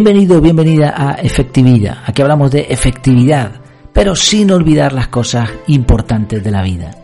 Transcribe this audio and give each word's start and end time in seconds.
Bienvenido, 0.00 0.40
bienvenida 0.40 0.94
a 0.96 1.14
Efectividad. 1.14 2.04
Aquí 2.06 2.22
hablamos 2.22 2.52
de 2.52 2.60
efectividad, 2.70 3.50
pero 3.92 4.14
sin 4.14 4.48
olvidar 4.52 4.92
las 4.92 5.08
cosas 5.08 5.50
importantes 5.66 6.44
de 6.44 6.50
la 6.52 6.62
vida. 6.62 6.97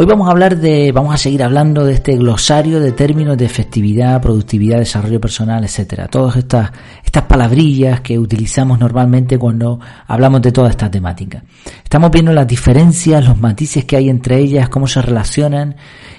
Hoy 0.00 0.06
vamos 0.06 0.28
a 0.28 0.30
hablar 0.30 0.56
de, 0.58 0.92
vamos 0.92 1.12
a 1.12 1.16
seguir 1.16 1.42
hablando 1.42 1.84
de 1.84 1.94
este 1.94 2.14
glosario 2.14 2.78
de 2.78 2.92
términos 2.92 3.36
de 3.36 3.44
efectividad, 3.44 4.22
productividad, 4.22 4.78
desarrollo 4.78 5.20
personal, 5.20 5.64
etcétera. 5.64 6.06
Todas 6.06 6.36
estas, 6.36 6.70
estas 7.04 7.24
palabrillas 7.24 8.00
que 8.00 8.16
utilizamos 8.16 8.78
normalmente 8.78 9.36
cuando 9.36 9.80
hablamos 10.06 10.40
de 10.42 10.52
toda 10.52 10.70
esta 10.70 10.88
temática. 10.88 11.42
Estamos 11.82 12.12
viendo 12.12 12.32
las 12.32 12.46
diferencias, 12.46 13.26
los 13.26 13.40
matices 13.40 13.86
que 13.86 13.96
hay 13.96 14.08
entre 14.08 14.38
ellas, 14.38 14.68
cómo 14.68 14.86
se 14.86 15.02
relacionan 15.02 15.74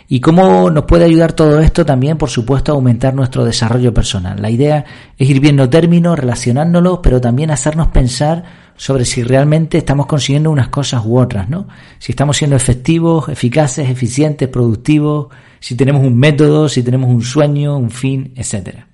y 0.09 0.19
cómo 0.19 0.69
nos 0.69 0.83
puede 0.83 1.05
ayudar 1.05 1.31
todo 1.31 1.61
esto 1.61 1.85
también, 1.85 2.17
por 2.17 2.29
supuesto, 2.29 2.73
a 2.73 2.75
aumentar 2.75 3.13
nuestro 3.13 3.45
desarrollo 3.45 3.93
personal. 3.93 4.41
La 4.41 4.49
idea 4.49 4.83
es 5.17 5.29
ir 5.29 5.39
viendo 5.39 5.69
términos, 5.69 6.19
relacionándolos, 6.19 6.99
pero 7.01 7.21
también 7.21 7.49
hacernos 7.49 7.87
pensar 7.87 8.43
sobre 8.79 9.03
si 9.03 9.23
realmente 9.23 9.77
estamos 9.77 10.05
consiguiendo 10.05 10.49
unas 10.49 10.69
cosas 10.69 11.03
u 11.05 11.19
otras, 11.19 11.49
¿no? 11.49 11.67
Si 11.99 12.13
estamos 12.13 12.37
siendo 12.37 12.55
efectivos, 12.55 13.27
eficaces, 13.27 13.89
eficientes, 13.89 14.47
productivos, 14.47 15.27
si 15.59 15.75
tenemos 15.75 16.01
un 16.01 16.17
método, 16.17 16.69
si 16.69 16.81
tenemos 16.81 17.09
un 17.09 17.21
sueño, 17.21 17.77
un 17.77 17.91
fin, 17.91 18.31
etcétera. 18.37 18.87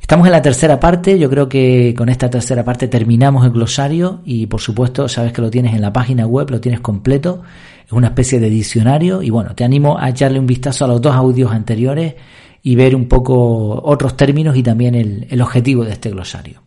Estamos 0.00 0.26
en 0.26 0.32
la 0.32 0.40
tercera 0.40 0.80
parte, 0.80 1.18
yo 1.18 1.28
creo 1.28 1.46
que 1.46 1.94
con 1.94 2.08
esta 2.08 2.30
tercera 2.30 2.64
parte 2.64 2.88
terminamos 2.88 3.44
el 3.44 3.52
glosario 3.52 4.22
y 4.24 4.46
por 4.46 4.62
supuesto 4.62 5.06
sabes 5.10 5.34
que 5.34 5.42
lo 5.42 5.50
tienes 5.50 5.74
en 5.74 5.82
la 5.82 5.92
página 5.92 6.26
web, 6.26 6.50
lo 6.50 6.62
tienes 6.62 6.80
completo, 6.80 7.42
es 7.84 7.92
una 7.92 8.08
especie 8.08 8.40
de 8.40 8.48
diccionario 8.48 9.20
y 9.20 9.28
bueno, 9.28 9.54
te 9.54 9.62
animo 9.62 9.98
a 9.98 10.08
echarle 10.08 10.38
un 10.38 10.46
vistazo 10.46 10.86
a 10.86 10.88
los 10.88 11.02
dos 11.02 11.14
audios 11.14 11.52
anteriores 11.52 12.14
y 12.62 12.76
ver 12.76 12.96
un 12.96 13.08
poco 13.08 13.78
otros 13.84 14.16
términos 14.16 14.56
y 14.56 14.62
también 14.62 14.94
el, 14.94 15.42
objetivo 15.42 15.84
de 15.84 15.92
este 15.92 16.08
glosario. 16.08 16.62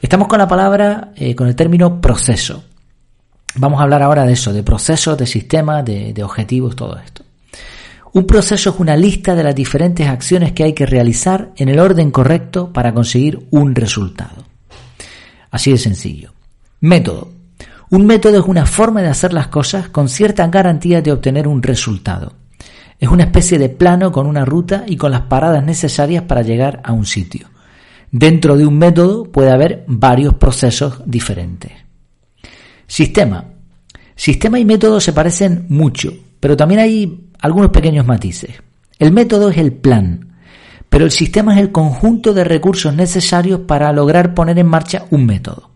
Estamos 0.00 0.28
con 0.28 0.38
la 0.38 0.46
palabra, 0.46 1.12
eh, 1.16 1.34
con 1.34 1.48
el 1.48 1.56
término 1.56 2.00
proceso. 2.00 2.64
Vamos 3.56 3.80
a 3.80 3.82
hablar 3.82 4.02
ahora 4.02 4.24
de 4.24 4.34
eso, 4.34 4.52
de 4.52 4.62
procesos, 4.62 5.18
de 5.18 5.26
sistemas, 5.26 5.84
de, 5.84 6.12
de 6.12 6.22
objetivos, 6.22 6.76
todo 6.76 6.96
esto. 6.98 7.24
Un 8.12 8.26
proceso 8.26 8.70
es 8.70 8.78
una 8.78 8.96
lista 8.96 9.34
de 9.34 9.42
las 9.42 9.54
diferentes 9.54 10.08
acciones 10.08 10.52
que 10.52 10.64
hay 10.64 10.72
que 10.72 10.86
realizar 10.86 11.50
en 11.56 11.68
el 11.68 11.78
orden 11.78 12.10
correcto 12.10 12.72
para 12.72 12.94
conseguir 12.94 13.46
un 13.50 13.74
resultado. 13.74 14.44
Así 15.50 15.72
de 15.72 15.78
sencillo. 15.78 16.32
Método. 16.80 17.32
Un 17.90 18.06
método 18.06 18.38
es 18.38 18.46
una 18.46 18.66
forma 18.66 19.02
de 19.02 19.08
hacer 19.08 19.32
las 19.32 19.48
cosas 19.48 19.88
con 19.88 20.08
cierta 20.08 20.46
garantía 20.46 21.02
de 21.02 21.12
obtener 21.12 21.48
un 21.48 21.62
resultado. 21.62 22.34
Es 23.00 23.08
una 23.08 23.24
especie 23.24 23.58
de 23.58 23.68
plano 23.68 24.12
con 24.12 24.26
una 24.26 24.44
ruta 24.44 24.84
y 24.86 24.96
con 24.96 25.10
las 25.10 25.22
paradas 25.22 25.64
necesarias 25.64 26.24
para 26.24 26.42
llegar 26.42 26.80
a 26.84 26.92
un 26.92 27.06
sitio. 27.06 27.48
Dentro 28.10 28.56
de 28.56 28.66
un 28.66 28.78
método 28.78 29.24
puede 29.24 29.50
haber 29.50 29.84
varios 29.86 30.34
procesos 30.34 31.02
diferentes. 31.04 31.72
Sistema. 32.86 33.44
Sistema 34.16 34.58
y 34.58 34.64
método 34.64 34.98
se 35.00 35.12
parecen 35.12 35.66
mucho, 35.68 36.12
pero 36.40 36.56
también 36.56 36.80
hay 36.80 37.28
algunos 37.40 37.70
pequeños 37.70 38.06
matices. 38.06 38.62
El 38.98 39.12
método 39.12 39.50
es 39.50 39.58
el 39.58 39.72
plan, 39.72 40.32
pero 40.88 41.04
el 41.04 41.10
sistema 41.10 41.54
es 41.54 41.60
el 41.60 41.70
conjunto 41.70 42.32
de 42.32 42.44
recursos 42.44 42.94
necesarios 42.94 43.60
para 43.60 43.92
lograr 43.92 44.34
poner 44.34 44.58
en 44.58 44.66
marcha 44.66 45.04
un 45.10 45.26
método. 45.26 45.70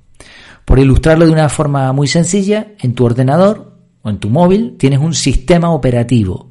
Por 0.65 0.79
ilustrarlo 0.79 1.27
de 1.27 1.33
una 1.33 1.49
forma 1.49 1.93
muy 1.93 2.09
sencilla, 2.09 2.69
en 2.81 2.95
tu 2.95 3.05
ordenador 3.05 3.77
o 4.01 4.11
en 4.11 4.19
tu 4.19 4.31
móvil 4.31 4.77
tienes 4.79 5.01
un 5.01 5.15
sistema 5.15 5.71
operativo, 5.71 6.51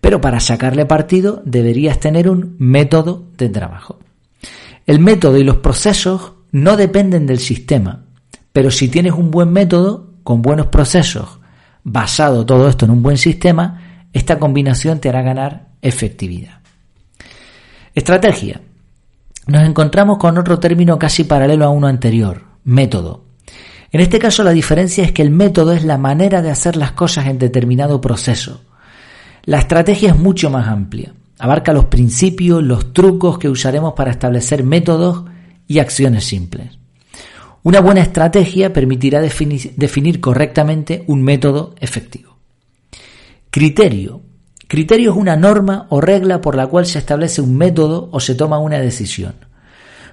pero 0.00 0.20
para 0.20 0.40
sacarle 0.40 0.86
partido 0.86 1.42
deberías 1.44 2.00
tener 2.00 2.30
un 2.30 2.56
método 2.58 3.24
de 3.36 3.48
trabajo. 3.50 3.98
El 4.88 5.00
método 5.00 5.36
y 5.36 5.44
los 5.44 5.58
procesos 5.58 6.32
no 6.50 6.78
dependen 6.78 7.26
del 7.26 7.40
sistema, 7.40 8.06
pero 8.54 8.70
si 8.70 8.88
tienes 8.88 9.12
un 9.12 9.30
buen 9.30 9.52
método 9.52 10.14
con 10.22 10.40
buenos 10.40 10.68
procesos, 10.68 11.40
basado 11.84 12.46
todo 12.46 12.66
esto 12.70 12.86
en 12.86 12.92
un 12.92 13.02
buen 13.02 13.18
sistema, 13.18 14.06
esta 14.14 14.38
combinación 14.38 14.98
te 14.98 15.10
hará 15.10 15.20
ganar 15.20 15.72
efectividad. 15.82 16.60
Estrategia. 17.94 18.62
Nos 19.46 19.62
encontramos 19.64 20.16
con 20.16 20.38
otro 20.38 20.58
término 20.58 20.98
casi 20.98 21.24
paralelo 21.24 21.66
a 21.66 21.70
uno 21.70 21.86
anterior, 21.86 22.44
método. 22.64 23.26
En 23.92 24.00
este 24.00 24.18
caso 24.18 24.42
la 24.42 24.52
diferencia 24.52 25.04
es 25.04 25.12
que 25.12 25.20
el 25.20 25.30
método 25.30 25.72
es 25.72 25.84
la 25.84 25.98
manera 25.98 26.40
de 26.40 26.50
hacer 26.50 26.76
las 26.76 26.92
cosas 26.92 27.26
en 27.26 27.38
determinado 27.38 28.00
proceso. 28.00 28.62
La 29.44 29.58
estrategia 29.58 30.12
es 30.12 30.18
mucho 30.18 30.48
más 30.48 30.66
amplia. 30.66 31.12
Abarca 31.38 31.72
los 31.72 31.86
principios, 31.86 32.62
los 32.62 32.92
trucos 32.92 33.38
que 33.38 33.48
usaremos 33.48 33.94
para 33.94 34.10
establecer 34.10 34.64
métodos 34.64 35.24
y 35.66 35.78
acciones 35.78 36.24
simples. 36.24 36.78
Una 37.62 37.80
buena 37.80 38.00
estrategia 38.00 38.72
permitirá 38.72 39.20
definir, 39.20 40.20
correctamente 40.20 41.04
un 41.06 41.22
método 41.22 41.74
efectivo. 41.80 42.36
Criterio. 43.50 44.22
Criterio 44.66 45.12
es 45.12 45.16
una 45.16 45.36
norma 45.36 45.86
o 45.90 46.00
regla 46.00 46.40
por 46.40 46.54
la 46.54 46.66
cual 46.66 46.86
se 46.86 46.98
establece 46.98 47.40
un 47.40 47.56
método 47.56 48.08
o 48.12 48.20
se 48.20 48.34
toma 48.34 48.58
una 48.58 48.78
decisión. 48.78 49.34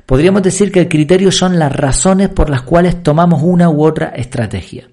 Podríamos 0.06 0.44
decir 0.44 0.72
que 0.72 0.82
el 0.82 0.90
criterio 0.90 1.32
son 1.32 1.58
las 1.58 1.76
razones 1.76 2.30
por 2.30 2.50
las 2.50 2.62
cuales 2.62 3.02
tomamos 3.04 3.42
una 3.44 3.70
u 3.70 3.84
otra 3.84 4.10
estrategia. 4.10 4.90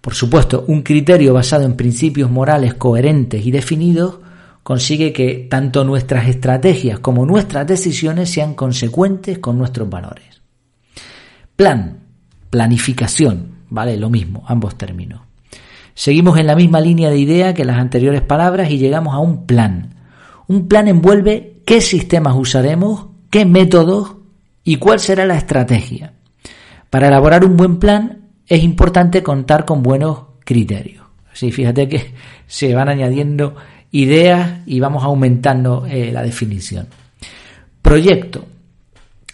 Por 0.00 0.14
supuesto, 0.14 0.64
un 0.68 0.82
criterio 0.82 1.34
basado 1.34 1.64
en 1.64 1.76
principios 1.76 2.30
morales 2.30 2.74
coherentes 2.74 3.44
y 3.44 3.50
definidos 3.50 4.20
consigue 4.68 5.14
que 5.14 5.46
tanto 5.48 5.82
nuestras 5.82 6.28
estrategias 6.28 6.98
como 6.98 7.24
nuestras 7.24 7.66
decisiones 7.66 8.28
sean 8.28 8.52
consecuentes 8.52 9.38
con 9.38 9.56
nuestros 9.56 9.88
valores. 9.88 10.42
Plan, 11.56 12.00
planificación, 12.50 13.60
vale 13.70 13.96
lo 13.96 14.10
mismo, 14.10 14.44
ambos 14.46 14.76
términos. 14.76 15.22
Seguimos 15.94 16.36
en 16.36 16.48
la 16.48 16.54
misma 16.54 16.82
línea 16.82 17.08
de 17.08 17.16
idea 17.16 17.54
que 17.54 17.64
las 17.64 17.78
anteriores 17.78 18.20
palabras 18.20 18.70
y 18.70 18.76
llegamos 18.76 19.14
a 19.14 19.20
un 19.20 19.46
plan. 19.46 19.94
Un 20.48 20.68
plan 20.68 20.86
envuelve 20.86 21.62
qué 21.64 21.80
sistemas 21.80 22.36
usaremos, 22.36 23.06
qué 23.30 23.46
métodos 23.46 24.16
y 24.64 24.76
cuál 24.76 25.00
será 25.00 25.24
la 25.24 25.38
estrategia. 25.38 26.12
Para 26.90 27.08
elaborar 27.08 27.42
un 27.42 27.56
buen 27.56 27.78
plan 27.78 28.28
es 28.46 28.62
importante 28.62 29.22
contar 29.22 29.64
con 29.64 29.82
buenos 29.82 30.24
criterios. 30.44 31.06
Así, 31.32 31.52
fíjate 31.52 31.88
que 31.88 32.12
se 32.46 32.74
van 32.74 32.90
añadiendo 32.90 33.54
ideas 33.90 34.60
y 34.66 34.80
vamos 34.80 35.04
aumentando 35.04 35.86
eh, 35.86 36.10
la 36.12 36.22
definición. 36.22 36.86
Proyecto. 37.82 38.44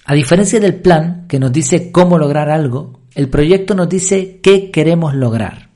A 0.06 0.14
diferencia 0.14 0.60
del 0.60 0.74
plan, 0.74 1.24
que 1.28 1.38
nos 1.38 1.52
dice 1.52 1.90
cómo 1.90 2.18
lograr 2.18 2.50
algo, 2.50 3.00
el 3.14 3.28
proyecto 3.28 3.74
nos 3.74 3.88
dice 3.88 4.40
qué 4.42 4.70
queremos 4.70 5.14
lograr. 5.14 5.68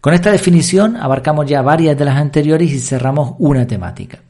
Con 0.00 0.14
esta 0.14 0.30
definición 0.30 0.96
abarcamos 0.96 1.46
ya 1.46 1.62
varias 1.62 1.98
de 1.98 2.04
las 2.04 2.16
anteriores 2.16 2.70
y 2.70 2.78
cerramos 2.78 3.34
una 3.38 3.66
temática. 3.66 4.20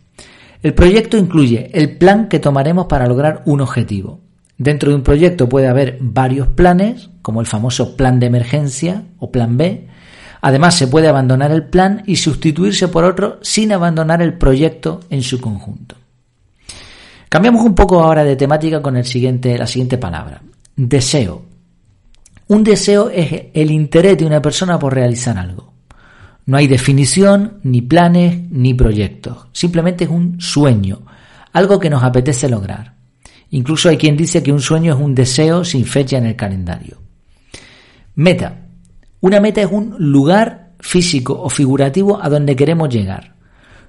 El 0.63 0.75
proyecto 0.75 1.17
incluye 1.17 1.71
el 1.73 1.99
plan 1.99 2.29
que 2.29 2.39
tomaremos 2.39 2.87
para 2.87 3.07
lograr 3.07 3.43
un 3.45 3.61
objetivo. 3.61 4.21
Dentro 4.57 4.91
de 4.91 4.97
un 4.97 5.03
proyecto 5.03 5.49
puede 5.49 5.69
haber 5.69 5.99
varios 6.01 6.49
planes, 6.49 7.11
como 7.23 7.41
el 7.41 7.47
famoso 7.47 7.97
plan 7.97 8.19
de 8.19 8.27
emergencia 8.27 9.05
o 9.19 9.31
plan 9.31 9.57
B. 9.57 9.87
Además, 10.41 10.77
se 10.77 10.89
puede 10.89 11.09
abandonar 11.09 11.51
el 11.51 11.65
plan 11.65 12.03
y 12.07 12.17
sustituirse 12.17 12.89
por 12.89 13.05
otro 13.05 13.39
sin 13.43 13.73
abandonar 13.73 14.23
el 14.23 14.35
proyecto 14.35 15.01
en 15.11 15.23
su 15.23 15.41
conjunto. 15.41 15.97
Cambiamos 17.29 17.65
un 17.65 17.75
poco 17.75 18.01
ahora 18.03 18.25
de 18.25 18.37
temática 18.37 18.81
con 18.81 18.95
la 18.95 19.05
siguiente 19.05 19.99
palabra. 19.99 20.41
Deseo. 20.77 21.43
Un 22.47 22.65
deseo 22.65 23.11
es 23.11 23.47
el 23.53 23.71
interés 23.71 24.17
de 24.17 24.25
una 24.25 24.41
persona 24.41 24.79
por 24.79 24.95
realizar 24.95 25.37
algo. 25.37 25.75
No 26.47 26.57
hay 26.57 26.67
definición, 26.67 27.59
ni 27.63 27.83
planes, 27.83 28.51
ni 28.51 28.73
proyectos. 28.73 29.49
Simplemente 29.53 30.05
es 30.05 30.11
un 30.11 30.41
sueño, 30.41 31.03
algo 31.53 31.79
que 31.79 31.91
nos 31.91 32.03
apetece 32.03 32.49
lograr. 32.49 32.95
Incluso 33.51 33.91
hay 33.91 33.99
quien 33.99 34.17
dice 34.17 34.43
que 34.43 34.53
un 34.53 34.63
sueño 34.63 34.95
es 34.95 35.01
un 35.01 35.15
deseo 35.15 35.63
sin 35.63 35.85
fecha 35.85 36.17
en 36.17 36.25
el 36.25 36.37
calendario. 36.37 36.97
Meta. 38.15 38.68
Una 39.21 39.41
meta 39.41 39.61
es 39.61 39.71
un 39.71 39.97
lugar 39.99 40.71
físico 40.79 41.41
o 41.41 41.49
figurativo 41.49 42.23
a 42.23 42.29
donde 42.29 42.55
queremos 42.55 42.89
llegar. 42.89 43.35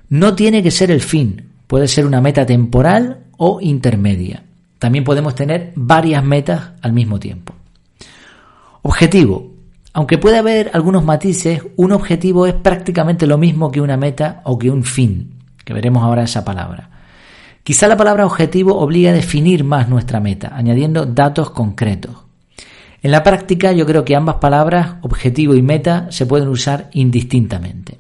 No 0.10 0.34
tiene 0.34 0.64
que 0.64 0.72
ser 0.72 0.90
el 0.90 1.02
fin, 1.02 1.50
puede 1.68 1.88
ser 1.88 2.06
una 2.08 2.20
meta 2.20 2.46
temporal 2.46 3.26
o 3.38 3.62
intermedia. 3.62 4.44
También 4.80 5.04
podemos 5.04 5.36
tener 5.36 5.72
varias 5.76 6.24
metas 6.24 6.72
al 6.81 6.94
mismo 6.94 7.20
tiempo. 7.20 7.54
Objetivo. 8.81 9.52
Aunque 9.94 10.18
puede 10.18 10.38
haber 10.38 10.72
algunos 10.74 11.04
matices, 11.04 11.62
un 11.75 11.92
objetivo 11.92 12.46
es 12.46 12.54
prácticamente 12.54 13.28
lo 13.28 13.38
mismo 13.38 13.72
que 13.72 13.82
una 13.82 13.98
meta 13.98 14.42
o 14.46 14.58
que 14.58 14.72
un 14.72 14.84
fin, 14.84 15.34
que 15.64 15.74
veremos 15.74 16.04
ahora 16.04 16.24
esa 16.24 16.46
palabra. 16.46 16.90
Quizá 17.64 17.88
la 17.88 17.98
palabra 17.98 18.25
objetivo 18.25 18.78
obliga 18.78 19.12
a 19.12 19.14
definir 19.14 19.64
más 19.64 19.90
nuestra 19.90 20.20
meta, 20.20 20.56
añadiendo 20.56 21.06
datos 21.06 21.52
concretos. 21.52 22.29
En 23.01 23.12
la 23.12 23.24
práctica 23.24 23.72
yo 23.72 23.86
creo 23.86 24.04
que 24.04 24.16
ambas 24.16 24.36
palabras, 24.36 24.96
objetivo 25.01 25.56
y 25.56 25.62
meta, 25.62 26.07
se 26.12 26.25
pueden 26.25 26.50
usar 26.50 26.90
indistintamente. 26.94 27.98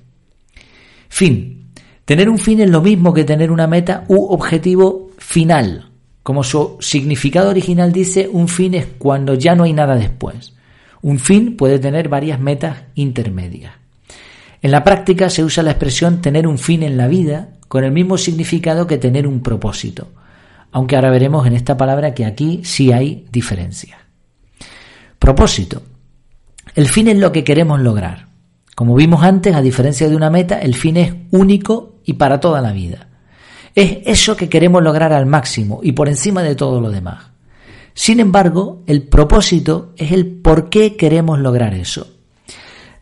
Fin. 1.07 1.71
Tener 2.05 2.29
un 2.29 2.39
fin 2.39 2.59
es 2.59 2.69
lo 2.69 2.81
mismo 2.81 3.13
que 3.13 3.23
tener 3.23 3.51
una 3.51 3.67
meta 3.67 4.03
u 4.07 4.25
objetivo 4.33 5.11
final, 5.17 5.85
Como 6.23 6.43
su 6.43 6.77
significado 6.79 7.49
original 7.49 7.91
dice, 7.91 8.27
un 8.31 8.47
fin 8.47 8.75
es 8.75 8.87
cuando 8.97 9.33
ya 9.33 9.55
no 9.55 9.63
hay 9.63 9.73
nada 9.73 9.95
después. 9.95 10.53
Un 11.01 11.17
fin 11.17 11.55
puede 11.55 11.79
tener 11.79 12.09
varias 12.09 12.39
metas 12.39 12.83
intermedias. 12.95 13.73
En 14.61 14.71
la 14.71 14.83
práctica 14.83 15.29
se 15.29 15.43
usa 15.43 15.63
la 15.63 15.71
expresión 15.71 16.21
tener 16.21 16.45
un 16.45 16.57
fin 16.57 16.83
en 16.83 16.97
la 16.97 17.07
vida 17.07 17.49
con 17.67 17.83
el 17.83 17.91
mismo 17.91 18.17
significado 18.17 18.85
que 18.85 18.97
tener 18.97 19.25
un 19.25 19.41
propósito, 19.41 20.09
aunque 20.71 20.95
ahora 20.95 21.09
veremos 21.09 21.47
en 21.47 21.53
esta 21.53 21.77
palabra 21.77 22.13
que 22.13 22.25
aquí 22.25 22.61
sí 22.63 22.91
hay 22.91 23.25
diferencia. 23.31 24.08
Propósito. 25.19 25.83
El 26.75 26.87
fin 26.87 27.09
es 27.09 27.17
lo 27.17 27.31
que 27.33 27.43
queremos 27.43 27.81
lograr. 27.81 28.27
Como 28.73 28.95
vimos 28.95 29.23
antes, 29.23 29.53
a 29.53 29.61
diferencia 29.61 30.07
de 30.07 30.15
una 30.15 30.29
meta, 30.29 30.59
el 30.59 30.73
fin 30.73 30.95
es 30.95 31.13
único 31.31 31.99
y 32.05 32.13
para 32.13 32.39
toda 32.39 32.61
la 32.61 32.71
vida. 32.71 33.09
Es 33.75 33.99
eso 34.05 34.37
que 34.37 34.47
queremos 34.47 34.81
lograr 34.81 35.11
al 35.11 35.25
máximo 35.25 35.81
y 35.83 35.91
por 35.91 36.07
encima 36.07 36.41
de 36.41 36.55
todo 36.55 36.79
lo 36.79 36.89
demás. 36.89 37.25
Sin 37.93 38.21
embargo, 38.21 38.81
el 38.87 39.03
propósito 39.03 39.93
es 39.97 40.13
el 40.13 40.25
por 40.25 40.69
qué 40.69 40.95
queremos 40.95 41.39
lograr 41.39 41.73
eso. 41.73 42.07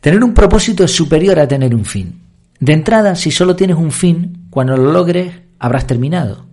Tener 0.02 0.24
un 0.24 0.34
propósito 0.34 0.84
es 0.84 0.92
superior 0.92 1.40
a 1.40 1.48
tener 1.48 1.76
un 1.76 1.86
fin. 1.86 2.22
De 2.60 2.74
entrada, 2.74 3.16
si 3.16 3.30
solo 3.30 3.56
tienes 3.56 3.78
un 3.78 3.92
fin, 3.92 4.48
cuando 4.50 4.76
lo 4.76 4.92
logres 4.92 5.34
habrás 5.60 5.86
terminado. 5.86 6.48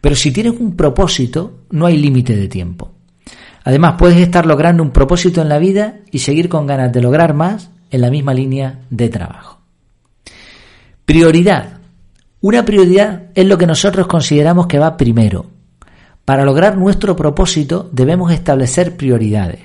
Pero 0.00 0.16
si 0.16 0.32
tienes 0.32 0.54
un 0.58 0.76
propósito, 0.76 1.60
no 1.70 1.86
hay 1.86 1.96
límite 1.96 2.34
de 2.34 2.48
tiempo. 2.48 2.97
Además, 3.68 3.96
puedes 3.98 4.16
estar 4.16 4.46
logrando 4.46 4.82
un 4.82 4.92
propósito 4.92 5.42
en 5.42 5.50
la 5.50 5.58
vida 5.58 5.96
y 6.10 6.20
seguir 6.20 6.48
con 6.48 6.66
ganas 6.66 6.90
de 6.90 7.02
lograr 7.02 7.34
más 7.34 7.68
en 7.90 8.00
la 8.00 8.08
misma 8.08 8.32
línea 8.32 8.78
de 8.88 9.10
trabajo. 9.10 9.60
Prioridad. 11.04 11.76
Una 12.40 12.64
prioridad 12.64 13.24
es 13.34 13.44
lo 13.44 13.58
que 13.58 13.66
nosotros 13.66 14.06
consideramos 14.06 14.68
que 14.68 14.78
va 14.78 14.96
primero. 14.96 15.44
Para 16.24 16.46
lograr 16.46 16.78
nuestro 16.78 17.14
propósito 17.14 17.90
debemos 17.92 18.32
establecer 18.32 18.96
prioridades. 18.96 19.60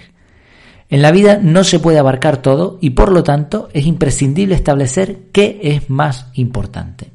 En 0.89 1.01
la 1.01 1.11
vida 1.11 1.39
no 1.41 1.63
se 1.63 1.79
puede 1.79 1.97
abarcar 1.97 2.41
todo 2.41 2.79
y 2.81 2.89
por 2.89 3.09
lo 3.09 3.23
tanto 3.23 3.69
es 3.71 3.85
imprescindible 3.85 4.55
establecer 4.55 5.29
qué 5.31 5.61
es 5.63 5.89
más 5.89 6.27
importante. 6.33 7.12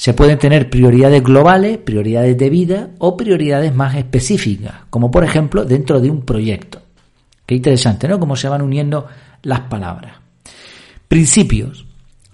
Se 0.00 0.14
pueden 0.14 0.38
tener 0.38 0.70
prioridades 0.70 1.22
globales, 1.22 1.76
prioridades 1.76 2.38
de 2.38 2.48
vida 2.48 2.88
o 2.96 3.18
prioridades 3.18 3.74
más 3.74 3.96
específicas, 3.96 4.76
como 4.88 5.10
por 5.10 5.24
ejemplo 5.24 5.66
dentro 5.66 6.00
de 6.00 6.10
un 6.10 6.22
proyecto. 6.22 6.80
Qué 7.44 7.56
interesante, 7.56 8.08
¿no? 8.08 8.18
Cómo 8.18 8.34
se 8.34 8.48
van 8.48 8.62
uniendo 8.62 9.06
las 9.42 9.60
palabras. 9.60 10.14
Principios. 11.06 11.84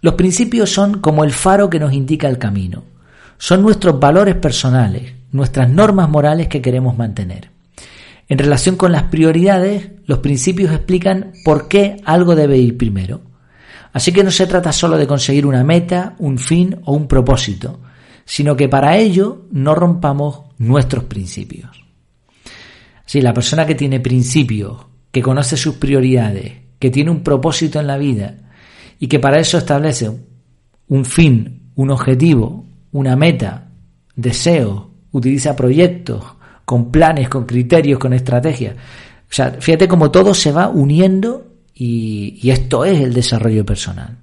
Los 0.00 0.14
principios 0.14 0.70
son 0.70 1.00
como 1.00 1.24
el 1.24 1.32
faro 1.32 1.68
que 1.68 1.80
nos 1.80 1.92
indica 1.92 2.28
el 2.28 2.38
camino. 2.38 2.84
Son 3.36 3.62
nuestros 3.62 3.98
valores 3.98 4.36
personales, 4.36 5.14
nuestras 5.32 5.68
normas 5.68 6.08
morales 6.08 6.46
que 6.46 6.62
queremos 6.62 6.96
mantener. 6.96 7.50
En 8.28 8.38
relación 8.38 8.76
con 8.76 8.92
las 8.92 9.02
prioridades, 9.02 9.90
los 10.06 10.20
principios 10.20 10.70
explican 10.70 11.32
por 11.44 11.66
qué 11.66 11.96
algo 12.04 12.36
debe 12.36 12.58
ir 12.58 12.78
primero. 12.78 13.22
Así 13.96 14.12
que 14.12 14.22
no 14.22 14.30
se 14.30 14.46
trata 14.46 14.72
solo 14.72 14.98
de 14.98 15.06
conseguir 15.06 15.46
una 15.46 15.64
meta, 15.64 16.16
un 16.18 16.38
fin 16.38 16.78
o 16.84 16.92
un 16.92 17.08
propósito, 17.08 17.80
sino 18.26 18.54
que 18.54 18.68
para 18.68 18.98
ello 18.98 19.46
no 19.52 19.74
rompamos 19.74 20.42
nuestros 20.58 21.04
principios. 21.04 21.82
Si 23.06 23.22
la 23.22 23.32
persona 23.32 23.64
que 23.64 23.74
tiene 23.74 24.00
principios, 24.00 24.84
que 25.10 25.22
conoce 25.22 25.56
sus 25.56 25.76
prioridades, 25.76 26.52
que 26.78 26.90
tiene 26.90 27.10
un 27.10 27.22
propósito 27.22 27.80
en 27.80 27.86
la 27.86 27.96
vida 27.96 28.34
y 28.98 29.06
que 29.06 29.18
para 29.18 29.40
eso 29.40 29.56
establece 29.56 30.10
un 30.88 31.04
fin, 31.06 31.70
un 31.74 31.90
objetivo, 31.90 32.66
una 32.92 33.16
meta, 33.16 33.68
deseo, 34.14 34.90
utiliza 35.12 35.56
proyectos, 35.56 36.22
con 36.66 36.90
planes, 36.90 37.30
con 37.30 37.46
criterios, 37.46 37.98
con 37.98 38.12
estrategias. 38.12 38.76
O 38.76 39.32
sea, 39.32 39.52
fíjate 39.52 39.88
cómo 39.88 40.10
todo 40.10 40.34
se 40.34 40.52
va 40.52 40.68
uniendo 40.68 41.45
y, 41.78 42.50
esto 42.50 42.84
es 42.84 43.00
el 43.00 43.12
desarrollo 43.12 43.64
personal. 43.64 44.16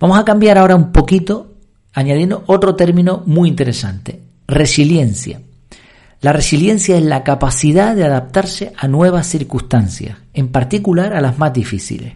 Vamos 0.00 0.18
a 0.18 0.24
cambiar 0.24 0.56
ahora 0.56 0.74
un 0.74 0.90
poquito 0.90 1.52
añadiendo 1.92 2.42
otro 2.46 2.74
término 2.74 3.22
muy 3.26 3.48
interesante, 3.48 4.20
resiliencia. 4.46 5.40
La 6.22 6.32
resiliencia 6.32 6.96
es 6.96 7.04
la 7.04 7.22
capacidad 7.22 7.94
de 7.94 8.04
adaptarse 8.04 8.72
a 8.76 8.88
nuevas 8.88 9.26
circunstancias, 9.26 10.16
en 10.32 10.48
particular 10.48 11.14
a 11.14 11.20
las 11.20 11.38
más 11.38 11.52
difíciles. 11.52 12.14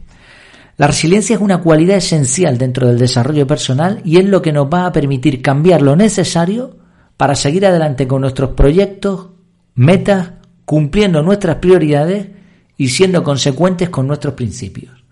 La 0.79 0.87
resiliencia 0.87 1.37
es 1.37 1.43
una 1.43 1.59
cualidad 1.59 1.99
esencial 1.99 2.57
dentro 2.57 2.89
del 2.89 2.99
desarrollo 2.99 3.47
personal 3.47 4.01
y 4.03 4.19
es 4.19 4.25
lo 4.25 4.41
que 4.41 4.53
nos 4.53 4.67
va 4.67 4.87
a 4.87 4.93
permitir 4.93 5.43
cambiar 5.43 5.83
lo 5.83 5.95
necesario 5.95 6.79
para 7.19 7.35
seguir 7.35 7.67
adelante 7.67 8.09
con 8.09 8.23
nuestros 8.23 8.51
proyectos, 8.51 9.29
metas, 9.75 10.33
cumpliendo 10.65 11.23
nuestras 11.23 11.57
prioridades 11.57 12.40
y 12.81 12.89
siendo 12.89 13.23
consecuentes 13.23 13.91
con 13.91 14.07
nuestros 14.07 14.33
principios. 14.33 15.05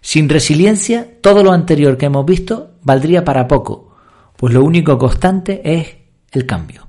Sin 0.00 0.28
resiliencia, 0.28 1.08
todo 1.20 1.42
lo 1.42 1.50
anterior 1.50 1.96
que 1.96 2.06
hemos 2.06 2.24
visto 2.24 2.74
valdría 2.84 3.24
para 3.24 3.48
poco, 3.48 3.96
pues 4.36 4.54
lo 4.54 4.62
único 4.62 4.96
constante 4.98 5.60
es 5.64 5.96
el 6.30 6.46
cambio. 6.46 6.86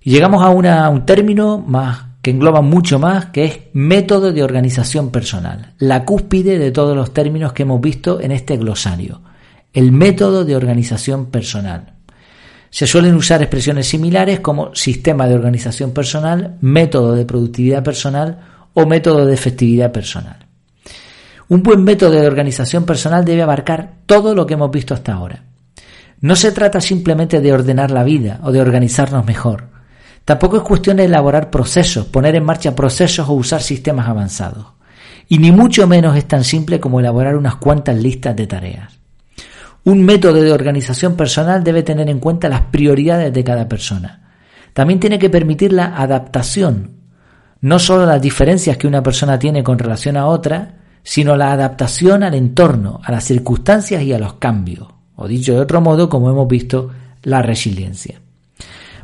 Y 0.00 0.10
llegamos 0.10 0.42
a, 0.42 0.48
a 0.84 0.88
un 0.88 1.06
término 1.06 1.58
más 1.58 2.06
que 2.20 2.32
engloba 2.32 2.60
mucho 2.60 2.98
más, 2.98 3.26
que 3.26 3.44
es 3.44 3.58
método 3.74 4.32
de 4.32 4.42
organización 4.42 5.10
personal, 5.10 5.74
la 5.78 6.04
cúspide 6.04 6.58
de 6.58 6.72
todos 6.72 6.96
los 6.96 7.14
términos 7.14 7.52
que 7.52 7.62
hemos 7.62 7.80
visto 7.80 8.20
en 8.20 8.32
este 8.32 8.56
glosario, 8.56 9.20
el 9.72 9.92
método 9.92 10.44
de 10.44 10.56
organización 10.56 11.26
personal. 11.26 11.94
Se 12.70 12.86
suelen 12.86 13.14
usar 13.14 13.40
expresiones 13.42 13.88
similares 13.88 14.40
como 14.40 14.74
sistema 14.74 15.26
de 15.26 15.34
organización 15.34 15.92
personal, 15.92 16.56
método 16.60 17.14
de 17.14 17.24
productividad 17.24 17.82
personal 17.82 18.40
o 18.74 18.86
método 18.86 19.26
de 19.26 19.34
efectividad 19.34 19.92
personal. 19.92 20.46
Un 21.48 21.62
buen 21.62 21.82
método 21.82 22.12
de 22.12 22.26
organización 22.26 22.84
personal 22.84 23.24
debe 23.24 23.42
abarcar 23.42 23.94
todo 24.04 24.34
lo 24.34 24.46
que 24.46 24.54
hemos 24.54 24.70
visto 24.70 24.92
hasta 24.92 25.14
ahora. 25.14 25.44
No 26.20 26.36
se 26.36 26.52
trata 26.52 26.80
simplemente 26.80 27.40
de 27.40 27.52
ordenar 27.52 27.90
la 27.90 28.04
vida 28.04 28.40
o 28.42 28.52
de 28.52 28.60
organizarnos 28.60 29.24
mejor. 29.24 29.68
Tampoco 30.24 30.58
es 30.58 30.62
cuestión 30.62 30.98
de 30.98 31.04
elaborar 31.04 31.48
procesos, 31.48 32.06
poner 32.06 32.34
en 32.34 32.44
marcha 32.44 32.74
procesos 32.74 33.28
o 33.28 33.32
usar 33.32 33.62
sistemas 33.62 34.08
avanzados. 34.08 34.66
Y 35.28 35.38
ni 35.38 35.52
mucho 35.52 35.86
menos 35.86 36.16
es 36.16 36.26
tan 36.26 36.44
simple 36.44 36.80
como 36.80 37.00
elaborar 37.00 37.34
unas 37.34 37.56
cuantas 37.56 37.96
listas 37.96 38.36
de 38.36 38.46
tareas. 38.46 38.97
Un 39.88 40.02
método 40.02 40.42
de 40.42 40.52
organización 40.52 41.16
personal 41.16 41.64
debe 41.64 41.82
tener 41.82 42.10
en 42.10 42.20
cuenta 42.20 42.50
las 42.50 42.60
prioridades 42.60 43.32
de 43.32 43.42
cada 43.42 43.66
persona. 43.70 44.34
También 44.74 45.00
tiene 45.00 45.18
que 45.18 45.30
permitir 45.30 45.72
la 45.72 45.96
adaptación, 45.96 46.90
no 47.62 47.78
solo 47.78 48.04
las 48.04 48.20
diferencias 48.20 48.76
que 48.76 48.86
una 48.86 49.02
persona 49.02 49.38
tiene 49.38 49.64
con 49.64 49.78
relación 49.78 50.18
a 50.18 50.26
otra, 50.26 50.74
sino 51.02 51.38
la 51.38 51.52
adaptación 51.52 52.22
al 52.22 52.34
entorno, 52.34 53.00
a 53.02 53.10
las 53.10 53.24
circunstancias 53.24 54.02
y 54.02 54.12
a 54.12 54.18
los 54.18 54.34
cambios, 54.34 54.88
o 55.16 55.26
dicho 55.26 55.54
de 55.54 55.60
otro 55.60 55.80
modo, 55.80 56.10
como 56.10 56.28
hemos 56.28 56.46
visto, 56.46 56.90
la 57.22 57.40
resiliencia. 57.40 58.20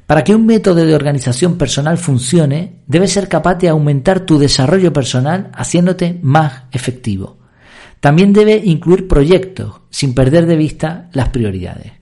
Para 0.07 0.23
que 0.23 0.35
un 0.35 0.45
método 0.45 0.85
de 0.85 0.95
organización 0.95 1.57
personal 1.57 1.97
funcione, 1.97 2.83
debe 2.87 3.09
ser 3.09 3.31
capaz 3.31 3.55
de 3.55 3.71
aumentar 3.71 4.21
tu 4.21 4.39
desarrollo 4.39 4.93
personal 4.93 5.51
haciéndote 5.55 6.19
más 6.21 6.65
efectivo. 6.73 7.39
También 8.05 8.35
debe 8.35 8.61
incluir 8.63 9.09
proyectos, 9.09 9.77
sin 9.89 10.15
perder 10.15 10.45
de 10.45 10.57
vista 10.57 11.09
las 11.15 11.31
prioridades. 11.31 11.93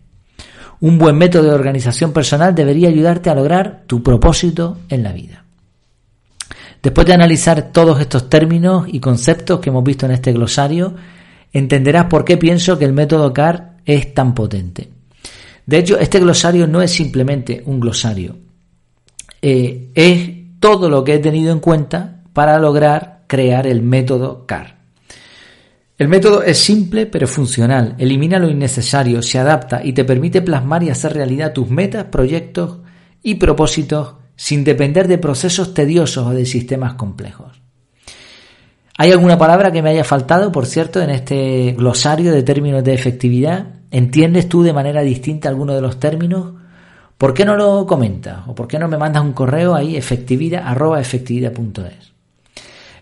Un 0.80 0.98
buen 0.98 1.16
método 1.16 1.44
de 1.44 1.54
organización 1.54 2.12
personal 2.12 2.56
debería 2.56 2.88
ayudarte 2.88 3.30
a 3.30 3.36
lograr 3.36 3.84
tu 3.86 4.02
propósito 4.02 4.78
en 4.88 5.04
la 5.04 5.12
vida. 5.12 5.44
Después 6.82 7.06
de 7.06 7.12
analizar 7.14 7.70
todos 7.70 8.00
estos 8.00 8.28
términos 8.28 8.86
y 8.88 8.98
conceptos 8.98 9.60
que 9.60 9.70
hemos 9.70 9.84
visto 9.84 10.04
en 10.04 10.10
este 10.10 10.32
glosario, 10.32 10.92
entenderás 11.52 12.06
por 12.06 12.24
qué 12.24 12.36
pienso 12.36 12.76
que 12.76 12.84
el 12.84 12.92
método 12.92 13.32
CAR 13.32 13.76
es 13.84 14.12
tan 14.12 14.34
potente. 14.34 14.88
De 15.66 15.78
hecho, 15.78 16.00
este 16.00 16.18
glosario 16.18 16.66
no 16.66 16.82
es 16.82 16.90
simplemente 16.90 17.62
un 17.64 17.78
glosario, 17.78 18.38
eh, 19.40 19.92
es 19.94 20.30
todo 20.58 20.90
lo 20.90 21.04
que 21.04 21.14
he 21.14 21.18
tenido 21.20 21.52
en 21.52 21.60
cuenta 21.60 22.22
para 22.32 22.58
lograr 22.58 23.22
crear 23.28 23.68
el 23.68 23.82
método 23.82 24.46
CAR. 24.46 24.81
El 25.98 26.08
método 26.08 26.42
es 26.42 26.58
simple 26.58 27.06
pero 27.06 27.28
funcional, 27.28 27.94
elimina 27.98 28.38
lo 28.38 28.48
innecesario, 28.48 29.22
se 29.22 29.38
adapta 29.38 29.84
y 29.84 29.92
te 29.92 30.04
permite 30.04 30.42
plasmar 30.42 30.82
y 30.82 30.90
hacer 30.90 31.12
realidad 31.12 31.52
tus 31.52 31.68
metas, 31.68 32.06
proyectos 32.06 32.78
y 33.22 33.36
propósitos 33.36 34.14
sin 34.34 34.64
depender 34.64 35.06
de 35.06 35.18
procesos 35.18 35.74
tediosos 35.74 36.26
o 36.26 36.30
de 36.30 36.46
sistemas 36.46 36.94
complejos. 36.94 37.60
¿Hay 38.98 39.10
alguna 39.10 39.38
palabra 39.38 39.70
que 39.70 39.82
me 39.82 39.90
haya 39.90 40.04
faltado, 40.04 40.52
por 40.52 40.66
cierto, 40.66 41.00
en 41.00 41.10
este 41.10 41.74
glosario 41.76 42.32
de 42.32 42.42
términos 42.42 42.84
de 42.84 42.94
efectividad? 42.94 43.66
¿Entiendes 43.90 44.48
tú 44.48 44.62
de 44.62 44.72
manera 44.72 45.02
distinta 45.02 45.48
alguno 45.48 45.74
de 45.74 45.80
los 45.80 45.98
términos? 45.98 46.54
¿Por 47.16 47.34
qué 47.34 47.44
no 47.44 47.56
lo 47.56 47.86
comentas? 47.86 48.40
¿O 48.48 48.54
por 48.54 48.66
qué 48.66 48.78
no 48.78 48.88
me 48.88 48.98
mandas 48.98 49.22
un 49.22 49.32
correo 49.32 49.74
ahí 49.74 49.96
efectividad, 49.96 50.64
efectividad.es? 50.98 52.12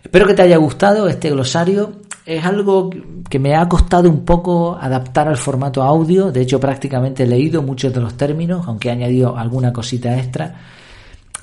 Espero 0.03 0.27
que 0.27 0.33
te 0.33 0.41
haya 0.43 0.57
gustado 0.57 1.07
este 1.07 1.29
glosario 1.29 1.93
es 2.25 2.45
algo 2.45 2.89
que 3.29 3.39
me 3.39 3.55
ha 3.55 3.67
costado 3.67 4.09
un 4.09 4.23
poco 4.25 4.77
adaptar 4.79 5.27
al 5.27 5.37
formato 5.37 5.81
audio. 5.81 6.31
De 6.31 6.41
hecho, 6.41 6.59
prácticamente 6.59 7.23
he 7.23 7.27
leído 7.27 7.61
muchos 7.63 7.93
de 7.93 7.99
los 7.99 8.15
términos, 8.15 8.67
aunque 8.67 8.89
he 8.89 8.91
añadido 8.91 9.37
alguna 9.37 9.73
cosita 9.73 10.17
extra. 10.17 10.55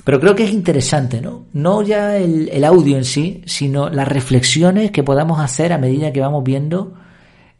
Pero 0.03 0.19
creo 0.19 0.35
que 0.35 0.45
es 0.45 0.51
interesante, 0.51 1.21
¿no? 1.21 1.45
No 1.53 1.81
ya 1.81 2.17
el, 2.17 2.63
audio 2.63 2.97
en 2.97 3.05
sí, 3.05 3.43
sino 3.45 3.89
las 3.89 4.07
reflexiones 4.07 4.91
que 4.91 5.03
podamos 5.03 5.39
hacer 5.39 5.73
a 5.73 5.77
medida 5.77 6.13
que 6.13 6.21
vamos 6.21 6.43
viendo 6.43 6.93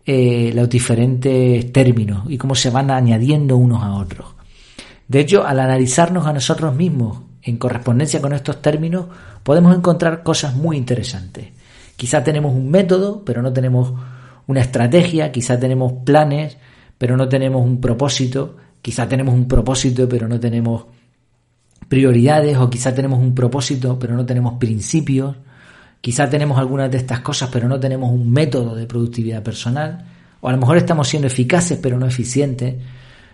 eh, 0.05 0.51
los 0.55 0.69
diferentes 0.69 1.71
términos 1.71 2.23
y 2.27 2.37
cómo 2.37 2.55
se 2.55 2.69
van 2.69 2.89
añadiendo 2.89 3.57
unos 3.57 3.83
a 3.83 3.91
otros. 3.93 4.27
De 5.07 5.19
hecho, 5.19 5.45
al 5.45 5.59
analizarnos 5.59 6.25
a 6.25 6.33
nosotros 6.33 6.73
mismos 6.73 7.19
en 7.43 7.57
correspondencia 7.57 8.21
con 8.21 8.33
estos 8.33 8.61
términos, 8.61 9.05
podemos 9.43 9.75
encontrar 9.75 10.23
cosas 10.23 10.55
muy 10.55 10.77
interesantes. 10.77 11.58
Quizá 11.99 12.23
tenemos 12.23 12.53
un 12.53 12.71
método, 12.71 13.25
pero 13.25 13.41
no 13.41 13.51
tenemos 13.51 13.91
una 14.47 14.61
estrategia, 14.61 15.33
quizá 15.33 15.59
tenemos 15.59 15.91
planes, 16.05 16.55
pero 16.97 17.17
no 17.17 17.27
tenemos 17.27 17.61
un 17.61 17.81
propósito, 17.81 18.55
quizá 18.81 19.09
tenemos 19.09 19.35
un 19.35 19.49
propósito, 19.49 20.07
pero 20.07 20.25
no 20.29 20.39
tenemos 20.39 20.85
prioridades, 21.89 22.57
o 22.57 22.69
quizá 22.69 22.95
tenemos 22.95 23.19
un 23.19 23.35
propósito, 23.35 23.99
pero 23.99 24.15
no 24.15 24.25
tenemos 24.25 24.53
principios, 24.53 25.35
quizá 25.99 26.29
tenemos 26.29 26.57
algunas 26.57 26.89
de 26.89 26.99
estas 26.99 27.19
cosas, 27.19 27.49
pero 27.51 27.67
no 27.67 27.77
tenemos 27.77 28.09
un 28.13 28.31
método 28.31 28.75
de 28.75 28.85
productividad 28.85 29.43
personal, 29.43 30.05
o 30.39 30.47
a 30.47 30.53
lo 30.53 30.57
mejor 30.57 30.77
estamos 30.77 31.05
siendo 31.05 31.27
eficaces, 31.27 31.79
pero 31.83 31.99
no 31.99 32.05
eficientes. 32.05 32.75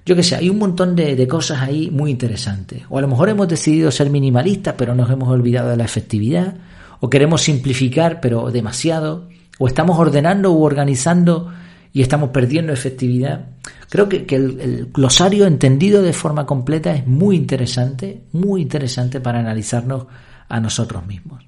Yo 0.07 0.15
que 0.15 0.23
sé, 0.23 0.37
hay 0.37 0.49
un 0.49 0.57
montón 0.57 0.95
de, 0.95 1.15
de, 1.15 1.27
cosas 1.27 1.61
ahí 1.61 1.91
muy 1.91 2.09
interesantes. 2.09 2.81
O 2.89 2.97
a 2.97 3.01
lo 3.01 3.07
mejor 3.07 3.29
hemos 3.29 3.47
decidido 3.47 3.91
ser 3.91 4.09
minimalistas, 4.09 4.73
pero 4.75 4.95
nos 4.95 5.11
hemos 5.11 5.29
olvidado 5.29 5.69
de 5.69 5.77
la 5.77 5.85
efectividad 5.85 6.55
o 6.99 7.09
queremos 7.09 7.41
simplificar 7.41 8.19
pero 8.21 8.51
demasiado, 8.51 9.27
o 9.57 9.67
estamos 9.67 9.97
ordenando 9.97 10.51
u 10.51 10.63
organizando 10.63 11.51
y 11.93 12.01
estamos 12.01 12.31
perdiendo 12.31 12.73
efectividad. 12.73 13.45
Creo 13.89 14.09
que, 14.09 14.25
el, 14.35 14.89
glosario 14.93 15.45
entendido 15.45 16.01
de 16.01 16.11
forma 16.11 16.45
completa 16.45 16.93
es 16.93 17.07
muy 17.07 17.37
interesante, 17.37 18.23
muy 18.33 18.61
interesante 18.61 19.21
para 19.21 19.39
analizarnos 19.39 20.05
a 20.49 20.59
nosotros 20.59 21.05
mismos. 21.07 21.45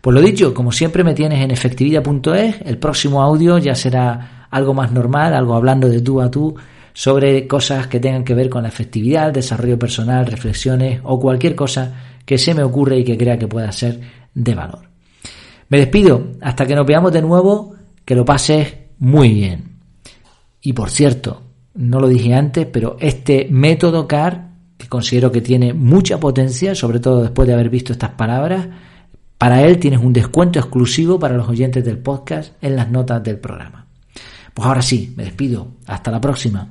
Pues 0.00 0.14
lo 0.14 0.22
dicho, 0.22 0.54
como 0.54 0.72
siempre 0.72 1.04
me 1.04 1.12
tienes 1.12 1.42
en 1.42 1.50
efectividad.es, 1.50 2.62
el 2.64 2.78
próximo 2.78 3.22
audio 3.22 3.58
ya 3.58 3.74
será 3.74 4.46
algo 4.50 4.72
más 4.72 4.92
normal, 4.92 5.34
algo 5.34 5.54
hablando 5.54 5.88
de 5.88 6.00
tú 6.00 6.22
a 6.22 6.30
tú, 6.30 6.54
sobre 6.94 7.46
cosas 7.46 7.86
que 7.88 8.00
tengan 8.00 8.24
que 8.24 8.32
ver 8.32 8.48
con 8.48 8.62
la 8.62 8.70
efectividad, 8.70 9.30
desarrollo 9.30 9.78
personal, 9.78 10.24
reflexiones 10.24 11.00
o 11.02 11.20
cualquier 11.20 11.54
cosa 11.54 11.92
que 12.24 12.38
se 12.38 12.54
me 12.54 12.62
ocurre 12.62 13.00
y 13.00 13.04
que 13.04 13.18
crea 13.18 13.38
que 13.38 13.46
pueda 13.46 13.70
ser 13.72 14.00
de 14.36 14.54
valor. 14.54 14.88
Me 15.68 15.78
despido, 15.78 16.34
hasta 16.40 16.66
que 16.66 16.76
nos 16.76 16.86
veamos 16.86 17.12
de 17.12 17.22
nuevo, 17.22 17.74
que 18.04 18.14
lo 18.14 18.24
pases 18.24 18.72
muy 18.98 19.32
bien. 19.32 19.78
Y 20.60 20.72
por 20.74 20.90
cierto, 20.90 21.42
no 21.74 21.98
lo 21.98 22.06
dije 22.06 22.34
antes, 22.34 22.66
pero 22.66 22.96
este 23.00 23.48
método 23.50 24.06
CAR, 24.06 24.50
que 24.76 24.88
considero 24.88 25.32
que 25.32 25.40
tiene 25.40 25.72
mucha 25.72 26.20
potencia, 26.20 26.74
sobre 26.74 27.00
todo 27.00 27.22
después 27.22 27.48
de 27.48 27.54
haber 27.54 27.70
visto 27.70 27.92
estas 27.92 28.10
palabras, 28.10 28.68
para 29.38 29.62
él 29.62 29.78
tienes 29.78 30.00
un 30.00 30.12
descuento 30.12 30.58
exclusivo 30.58 31.18
para 31.18 31.36
los 31.36 31.48
oyentes 31.48 31.84
del 31.84 31.98
podcast 31.98 32.52
en 32.62 32.76
las 32.76 32.90
notas 32.90 33.22
del 33.22 33.38
programa. 33.38 33.86
Pues 34.54 34.68
ahora 34.68 34.82
sí, 34.82 35.12
me 35.16 35.24
despido. 35.24 35.68
Hasta 35.86 36.10
la 36.10 36.20
próxima. 36.20 36.68